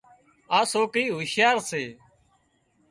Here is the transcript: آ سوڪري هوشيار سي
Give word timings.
آ 0.57 0.59
سوڪري 0.71 1.03
هوشيار 1.15 1.57
سي 1.69 1.83